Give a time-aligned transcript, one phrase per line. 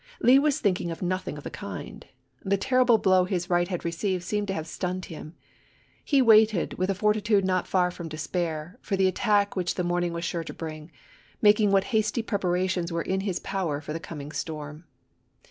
[0.19, 2.07] Lee was thinking of nothing of the kind.
[2.43, 5.35] The terrible blow his right had received seemed to have stunned him.
[6.03, 10.11] He waited, with a fortitude not far from despair, for the attack which the morning
[10.11, 10.91] was sure to bring,
[11.39, 14.85] making what hasty preparations were in his power for the coming storm.